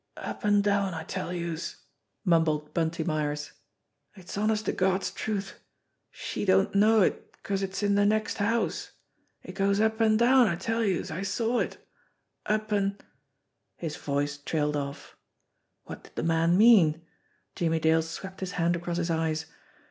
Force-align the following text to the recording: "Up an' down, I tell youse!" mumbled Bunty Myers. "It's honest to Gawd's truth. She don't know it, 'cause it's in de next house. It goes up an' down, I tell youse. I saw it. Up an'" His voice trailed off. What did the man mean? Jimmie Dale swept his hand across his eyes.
"Up 0.17 0.43
an' 0.43 0.63
down, 0.63 0.95
I 0.95 1.03
tell 1.03 1.31
youse!" 1.31 1.75
mumbled 2.25 2.73
Bunty 2.73 3.03
Myers. 3.03 3.51
"It's 4.15 4.35
honest 4.35 4.65
to 4.65 4.71
Gawd's 4.71 5.11
truth. 5.11 5.59
She 6.09 6.43
don't 6.43 6.73
know 6.73 7.01
it, 7.03 7.35
'cause 7.43 7.61
it's 7.61 7.83
in 7.83 7.93
de 7.93 8.03
next 8.03 8.37
house. 8.39 8.93
It 9.43 9.51
goes 9.53 9.79
up 9.79 10.01
an' 10.01 10.17
down, 10.17 10.47
I 10.47 10.55
tell 10.55 10.83
youse. 10.83 11.11
I 11.11 11.21
saw 11.21 11.59
it. 11.59 11.77
Up 12.47 12.73
an'" 12.73 12.97
His 13.77 13.95
voice 13.95 14.37
trailed 14.37 14.75
off. 14.75 15.17
What 15.83 16.03
did 16.05 16.15
the 16.15 16.23
man 16.23 16.57
mean? 16.57 17.03
Jimmie 17.53 17.79
Dale 17.79 18.01
swept 18.01 18.39
his 18.39 18.53
hand 18.53 18.75
across 18.75 18.97
his 18.97 19.11
eyes. 19.11 19.45